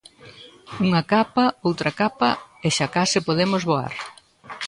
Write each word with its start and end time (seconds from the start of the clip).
Unha 0.85 1.01
capa, 1.13 1.45
outra 1.67 1.91
capa 2.01 2.29
e 2.65 2.67
xa 2.77 2.87
case 2.95 3.19
podemos 3.27 3.61
voar. 3.69 3.93